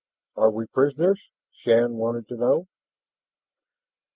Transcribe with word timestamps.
"Are 0.35 0.49
we 0.49 0.65
prisoners?" 0.65 1.21
Shann 1.51 1.93
wanted 1.97 2.27
to 2.29 2.35
know. 2.35 2.67